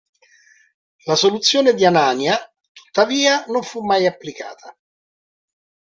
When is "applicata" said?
4.07-4.75